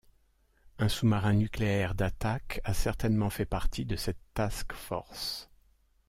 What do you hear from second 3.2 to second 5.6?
fait partie de cette Task Force.